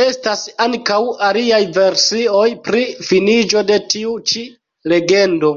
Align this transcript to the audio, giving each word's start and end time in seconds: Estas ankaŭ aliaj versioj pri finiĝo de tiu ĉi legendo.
Estas 0.00 0.40
ankaŭ 0.64 0.98
aliaj 1.28 1.60
versioj 1.78 2.44
pri 2.68 2.84
finiĝo 3.08 3.64
de 3.72 3.80
tiu 3.96 4.14
ĉi 4.34 4.44
legendo. 4.94 5.54